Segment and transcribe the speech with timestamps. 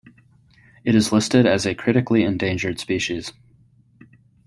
[0.83, 3.33] It is listed as a critically endangered species.